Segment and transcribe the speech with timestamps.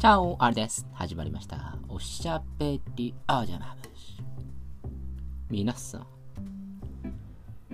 [0.00, 0.86] チャオ、あれです。
[0.94, 1.76] 始まりました。
[1.88, 4.16] おしゃべりあじゃまぶし。
[5.50, 6.06] 皆さん、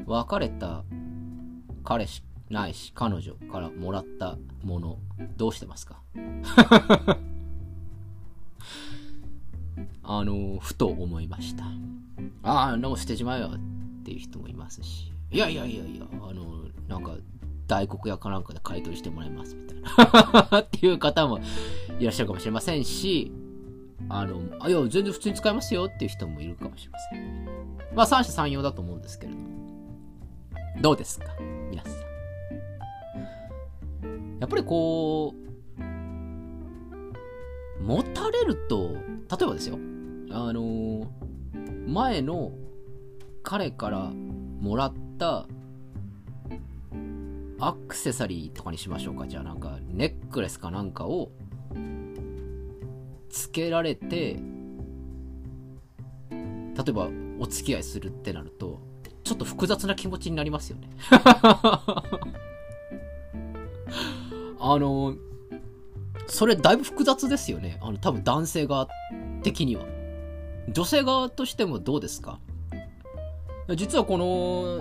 [0.07, 0.83] 別れた
[1.85, 4.99] 彼氏ないし彼女からもらったもの、
[5.37, 6.03] どうしてますか？
[10.03, 11.65] あの、ふと思いました。
[12.43, 15.13] ああ、もう捨てちまえよっていう人もいますし。
[15.31, 17.15] いやいやいやいや、あの、なんか、
[17.67, 19.79] 大黒屋かなんかで買い取りしてもらいますみたい
[20.51, 21.41] なっていう方も
[21.99, 23.33] いらっしゃるかもしれませんし、
[24.09, 27.45] あの、あ、いや、全然普通に使えますよっていう人もいるかもしれません。
[27.95, 29.47] まあ、三者三様だと思うんですけれども。
[30.81, 31.27] どうですか？
[31.71, 31.95] 皆さん。
[34.39, 35.35] やっぱりこ
[35.79, 35.83] う、
[37.83, 38.99] 持たれると、例
[39.43, 39.79] えばですよ。
[40.31, 41.11] あの、
[41.87, 42.53] 前の
[43.43, 44.13] 彼から
[44.61, 45.47] もらった
[47.59, 49.27] アクセサリーとかにしましょうか。
[49.27, 51.31] じゃあなんか、ネックレスかなんかを、
[53.29, 54.39] つけられて、
[56.31, 57.09] 例えば、
[57.39, 58.81] お付き合いするってなると、
[59.25, 60.89] ちょっと複雑な気持ちになりますよね。
[64.59, 65.15] あの、
[66.27, 67.79] それだいぶ複雑ですよね。
[67.81, 68.89] あの、多分男性側
[69.43, 69.85] 的には。
[70.69, 72.41] 女性側としてもどうですか？
[73.77, 74.81] 実はこの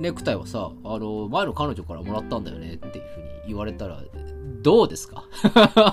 [0.00, 4.00] ネクタイはさ、あの、前の彼女からもらったんだよねっていうふうに言われたら、
[4.62, 5.24] どうですか？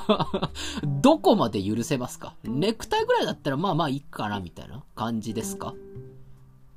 [1.02, 2.36] どこまで許せますか？
[2.44, 5.74] ネクタイぐらいだったらまあまあいいかなみたいな感じですか？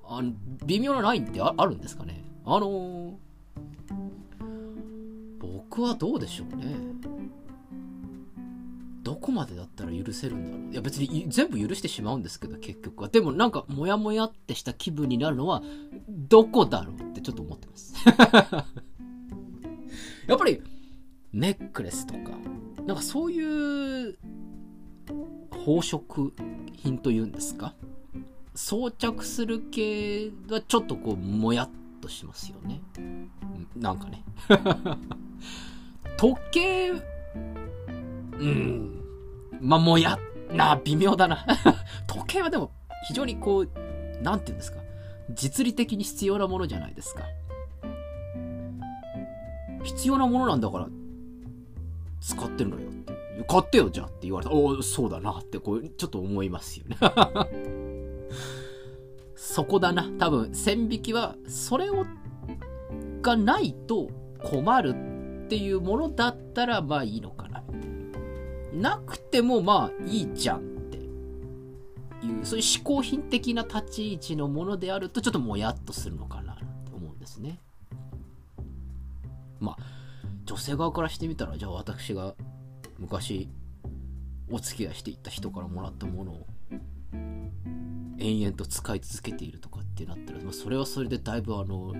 [0.04, 0.32] あの、
[0.64, 2.24] 微妙なラインってあるんですかね？
[2.44, 3.12] あのー、
[5.40, 6.74] 僕はどうでしょうね？
[9.02, 10.72] どこまでだったら許せるんだろう？
[10.72, 13.08] いや別に全部許してしまうんですけど結局は。
[13.08, 15.62] でもなんかモヤモヤってした気分になるのは
[16.08, 17.11] どこだろう？
[17.22, 17.94] ちょっと思ってます。
[20.26, 20.62] やっぱり
[21.32, 22.32] ネックレスとか、
[22.86, 24.18] なんかそういう
[25.50, 26.32] 宝飾
[26.72, 27.74] 品というんですか
[28.54, 31.70] 装着する系はちょっとこうもやっ
[32.00, 32.80] としますよね。
[33.76, 34.24] なんかね。
[36.18, 39.00] 時計、うん。
[39.60, 40.18] まあ、もや、
[40.50, 41.46] な、微妙だな。
[42.06, 42.72] 時計はでも、
[43.06, 44.81] 非常にこう、なんて言うんですか。
[45.34, 47.22] 実利的に必要なものじゃないですか。
[49.84, 50.88] 必要なものなんだから、
[52.20, 53.12] 使ってるのよって。
[53.48, 54.52] 買ってよ、じゃあって言われた。
[54.52, 56.96] おお、そうだなって、こう、ちょっと思いますよね。
[59.34, 60.10] そこだな。
[60.18, 62.06] 多分、線引きは、それを、
[63.22, 64.08] がないと
[64.42, 64.94] 困る
[65.44, 67.62] っていうものだったら、まあいいのかな。
[68.72, 70.71] なくてもまあいいじゃん
[72.26, 77.58] いう、そういう嗜好品的な立ち位置のものであるとちょっともやっとするのかなって思うんですね。
[79.60, 79.76] まあ、
[80.44, 82.34] 女性側からしてみたら、じゃあ私が
[82.98, 83.48] 昔
[84.50, 86.46] お付き合いしていった人からもらったものを
[88.18, 91.94] 延々と使い続けているとかってなったら、まあ、それはそれでだいぶあの、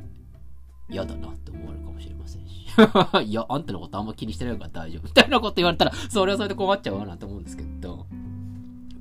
[0.89, 2.67] 嫌だなって思われるかもしれませんし。
[3.25, 5.05] いや、あんたのことあんま気にしてないから大丈夫。
[5.05, 8.07] みたいなこと言われたら、それはそれで困っちゃうわなと思うんですけど、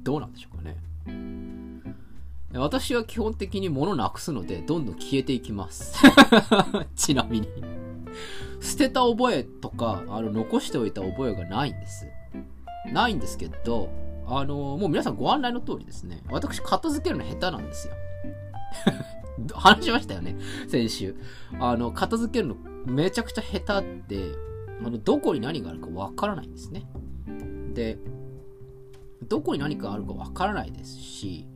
[0.03, 0.77] どうなんでしょうかね。
[2.53, 5.95] 私は基本的に物なくすので、どんどん消えていきます。
[6.95, 7.47] ちなみに。
[8.59, 12.07] 捨てた覚えとか、あの、残しておいた覚えがないんです。
[12.91, 13.89] ないんですけど、
[14.27, 17.93] あの、もう皆さんご案内の通りですね、私片付けるの下手なんですよ。
[19.53, 20.35] 話しましたよね、
[20.67, 21.15] 先週。
[21.59, 24.35] あの、片付けるのめちゃくちゃ下手で、
[24.85, 26.85] あの、どこに何があるかわからないんですね。
[27.73, 27.97] で、
[29.27, 31.47] どこに何かあるかわからないですし、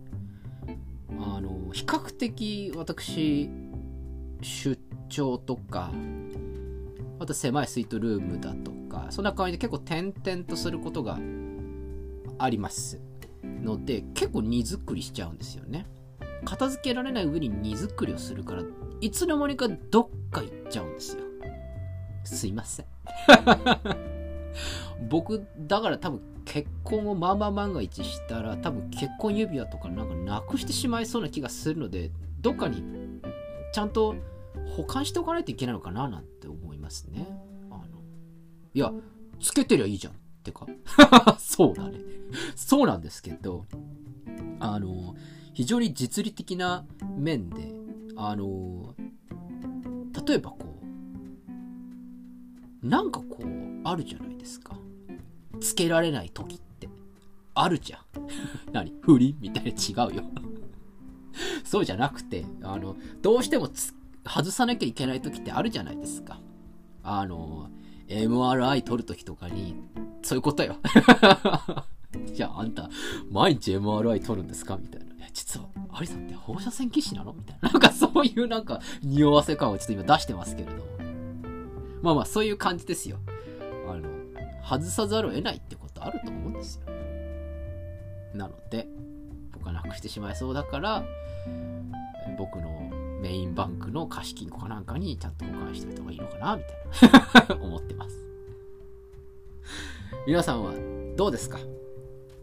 [1.20, 3.50] あの、比較的私、
[4.42, 5.92] 出張とか、
[7.20, 11.18] あと狭いスイートルームだとか、そんな感じで結構点々とすることが
[12.38, 13.00] あります。
[13.44, 15.86] ので、結構荷造りしちゃうんですよね。
[16.44, 18.64] 片付けられない上に荷造りをするから、
[19.02, 21.24] いつの間にかどっか行っちゃうんですよ。
[22.24, 22.86] すいません。
[25.10, 32.84] 僕、だから多分結婚をまあまあ万が一したら、多分結婚指輪とかなんかなくしてしまいそうな気がするので、どっかに
[33.74, 34.16] ちゃんと
[34.78, 37.28] 保管しておかないといけないのかななんて思いますね。
[37.70, 37.86] あの、
[38.74, 38.94] いや、
[39.42, 40.66] つけてりゃいいじゃんってか。
[41.40, 42.00] そうだね。
[42.56, 43.66] そうなんですけど、
[44.60, 45.16] あの、
[45.54, 46.86] 非常に実利的な
[47.18, 47.74] 面で、
[48.16, 48.94] あの、
[50.26, 50.80] 例えばこ
[52.84, 54.78] う、なんかこう、あるじゃないですか。
[55.60, 56.90] つけられない時って。
[57.54, 58.02] あるじゃん。
[58.74, 58.94] 何？
[59.02, 60.24] 不倫みたいな違うよ。
[61.64, 63.70] そうじゃなくて、あの、どうしても
[64.26, 66.40] 外さなきゃいけない時ってあるじゃないですか。
[67.04, 67.70] あの、
[68.08, 69.76] MRI 取るときとかに、
[70.22, 70.76] そういうことよ。
[72.34, 72.90] じゃあ、あんた、
[73.30, 74.78] 毎日 MRI 取るんですか？
[74.78, 75.06] みたいな。
[75.34, 77.34] 実は、アリさんって放射線技師なの？
[77.34, 77.70] みたいな。
[77.72, 80.84] なんかそういうなんか、匂わせ感をちょっと今出してますけれども。
[82.02, 83.18] まあまあ、そういう感じですよ。
[83.90, 84.10] あの、
[84.68, 86.94] 外さざるを得ないってことあると思うんですよ。
[88.34, 88.88] なので、
[89.54, 91.04] 僕はなくしてしまいそうだから、
[92.38, 92.90] 僕の
[93.22, 97.64] メインバンクの貸金庫かなんかにちゃんと保管しておいた方がいいのかなみたいな。
[97.64, 98.26] 思ってます。
[100.28, 100.74] 皆さんは
[101.16, 101.60] どうですか？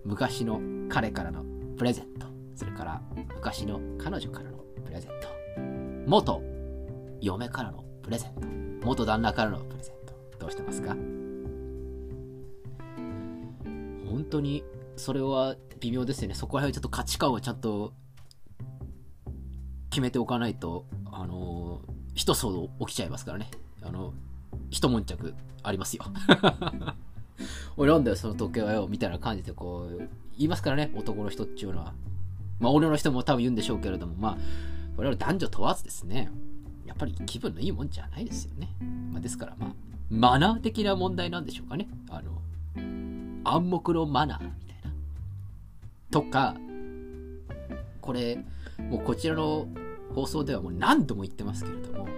[0.05, 1.45] 昔の彼からの
[1.77, 3.03] プレゼント、それから
[3.35, 5.29] 昔の彼女からのプレゼント、
[6.07, 6.43] 元
[7.21, 10.97] 嫁からのプレゼント、元旦那からのプレゼント、どうしてますか？
[14.23, 14.63] 本当に
[14.97, 16.35] それは微妙ですよね。
[16.35, 17.93] そこら辺はちょっと価値観をちゃんと
[19.91, 21.83] 決めておかないと、あの、
[22.15, 23.51] 一騒動起きちゃいますからね。
[23.83, 24.15] あの、
[24.71, 25.35] 一悶着
[25.65, 26.05] ありますよ。
[27.77, 31.93] 俺なんだよ、その時計はよ、みたいな感じでこう、言いますからね、男の人っていうのは。
[32.61, 34.37] まあ、俺の人も多分言うんでしょうけれども、まあ、
[34.97, 36.31] これは男女問わずですね、
[36.87, 38.77] やっぱり気分のいいもんじゃないですよね。
[39.11, 39.75] まあ、ですから、まあ、
[40.11, 41.89] マナー的な問題なんでしょうかね。
[42.09, 42.41] あの、
[43.45, 44.93] 暗黙のマナーみたいな。
[46.11, 46.57] とか、
[48.01, 48.45] これ、
[48.79, 49.69] もうこちらの
[50.15, 52.09] 放送ではもう何度も言ってますけれども、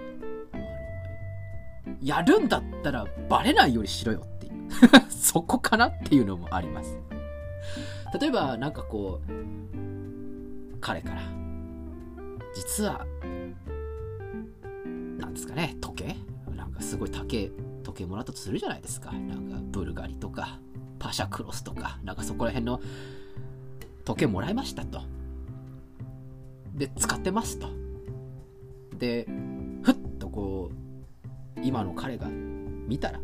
[2.01, 4.53] やるんだったらバレないようにしろよっていう
[5.09, 6.97] そこかなっていうのもあります。
[8.19, 11.21] 例えば、なんかこう、彼から、
[12.53, 13.05] 実は、
[15.17, 16.15] なんですかね、時計？
[16.55, 17.51] なんかすごい高い
[17.83, 19.11] 時計もらったとするじゃないですか。
[19.11, 20.59] なんかブルガリとか、
[20.99, 22.81] パシャクロスとか、なんかそこら辺の
[24.05, 25.01] 時計もらいましたと。
[26.73, 27.69] で、使ってますと。
[28.97, 29.27] で、
[29.83, 33.21] ふっとこう、今の彼が見たら、あ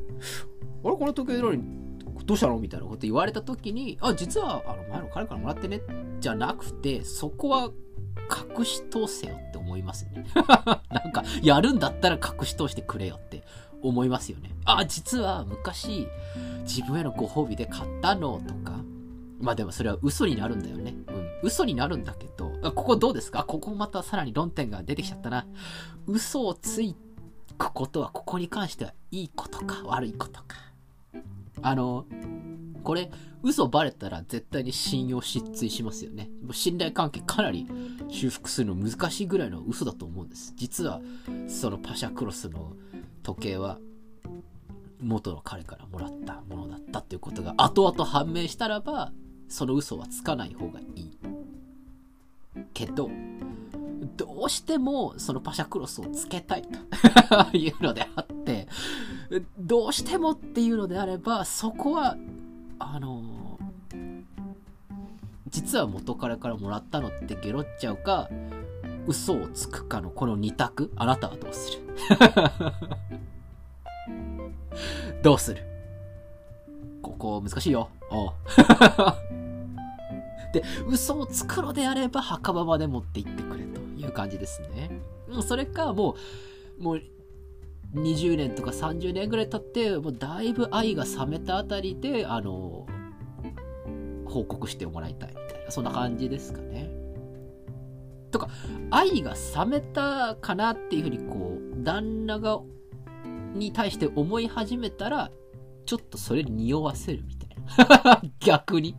[0.89, 5.81] れこの時計どうしたのみたいなこと言われた時に、あ、実はあの前の彼からもらってね、
[6.19, 7.71] じゃなくて、そこは
[8.57, 10.25] 隠し通せよって思いますね。
[10.89, 13.43] なんか、やるんだったら隠し通してくれよって
[13.81, 14.51] 思いますよね。
[14.65, 16.07] あ、実は昔、
[16.63, 18.79] 自分へのご褒美で買ったのとか、
[19.39, 20.93] まあでもそれは嘘になるんだよね。
[21.07, 21.27] うん。
[21.43, 23.43] 嘘になるんだけど、あここどうですか？
[23.43, 25.47] ここまたさらに論点が出てきちゃったな。
[26.05, 26.95] 嘘をつい
[27.57, 30.57] くことはここに関してはいいことか悪いことか。
[31.63, 32.05] あの、
[32.83, 33.11] これ、
[33.43, 36.29] 嘘バレたら絶対に信用失墜しますよね。
[36.43, 37.67] もう信頼関係かなり
[38.09, 40.53] 修復するの難しいぐらいの嘘だと思うんです。
[40.55, 41.01] 実は、
[41.47, 42.73] そのパシャクロスの
[43.23, 43.77] 時計は、
[45.01, 49.11] 元の彼からもらったものだったっていうことが後々判明したらば、
[49.47, 51.17] その嘘はつかない方がいい。
[52.73, 53.09] けど、
[54.17, 56.77] どうしてもそのパシャクロスをつけたいと
[57.57, 58.67] いうのであって、
[59.59, 62.17] どうしてもっていうのであれば、そこは、
[62.79, 63.59] あの
[65.49, 68.29] 実は元彼からもらったのってゲロっちゃうか、
[69.07, 71.81] 嘘をつくかのこの二択、あなたはどうする？
[75.21, 75.61] どうする？
[77.01, 77.89] ここ難しいよ。
[78.09, 78.33] おう
[80.53, 84.91] で、嘘をつくのであれば墓場まで持って行ってくれという感じですね。
[85.47, 86.15] それか、も
[86.79, 87.01] う、もう、
[87.95, 92.85] 20年とか30年ぐらい経って、もうだいぶ愛が冷めたあたりで、あの、
[94.25, 96.89] 報告してもらいたいみたいな、そんな感じですかね。
[98.31, 98.49] とか、
[98.89, 102.61] 愛が冷めたかなっていうふうに、こう、旦那が、
[103.53, 105.31] に対して思い始めたら、
[105.85, 108.21] ちょっとそれに匂わせるみたいな。
[108.39, 108.95] 逆に。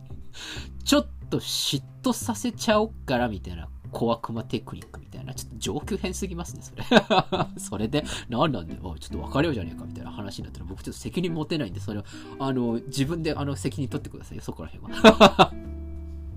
[0.83, 6.83] ちょっと嫉妬させちゃおっからみたいな小悪魔テクニックみたいな、ちょっと上級編すぎますね、それ。
[7.57, 12.05] それで、なんなんで、ちょっと別れようじゃねえかみたいな話になったら、僕ちょっと責任持てないんで、それは、
[12.39, 15.53] あの、自分であの責任取ってくださいよ、そこら辺は。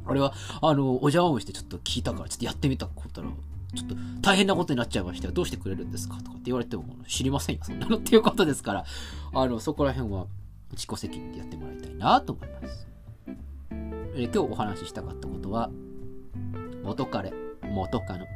[0.09, 3.29] あれは、あの、お邪魔をしてちょっと聞いたから、ちょっとやってみたことら、
[3.77, 5.33] ちょっと大変なことになっちゃいましたよ。
[5.33, 6.17] どうしてくれるんですか？
[6.17, 8.85] とかって言われても、知りませんよ、そんなのっていうことですから、
[9.35, 10.27] あの、そこら辺は
[10.73, 12.89] 自己責任でやってもらいたいなと思います。
[14.19, 15.71] え今日お話ししたかったことは、
[16.83, 18.27] 元彼、元カノ、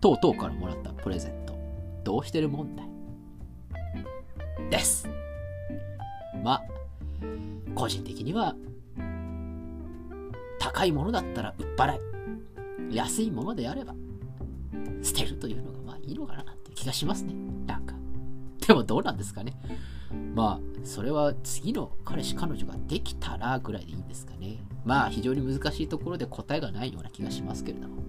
[0.00, 1.58] とうとうからもらったプレゼント、
[2.04, 2.86] どうしてる問題
[4.70, 5.08] です。
[6.44, 6.62] まあ、
[7.74, 8.54] 個人的には、
[10.58, 11.96] 高いものだったら売っ払
[12.90, 13.94] い、安いものであれば、
[15.02, 17.34] 捨てるというのがまあいいのかなって気がしますね。
[17.66, 17.94] なんか。
[18.66, 19.54] でもどうなんですかね。
[20.34, 24.58] まあ、それは次の彼氏彼女ができたらぐらいでいいんですかね。
[24.84, 28.02] まあ、非常に難しいところで答えがないような気がしますけれども。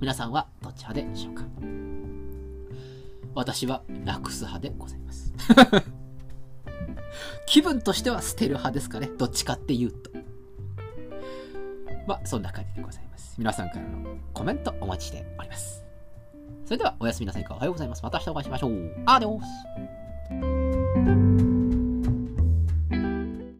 [0.00, 1.44] 皆さんはどっち派でしょうか
[3.34, 5.32] 私はなくす派でございます。
[7.46, 9.10] 気分としては捨てる派ですかね。
[9.18, 10.10] どっちかっていうと。
[12.06, 13.34] まあ、そんな感じでございます。
[13.38, 15.83] 皆さんからのコメントお待ちしております。
[16.64, 17.54] それでは、おやすみなさいか。
[17.54, 18.02] おはようございます。
[18.02, 18.72] また明日お会いしましょう。
[19.06, 20.03] アデオス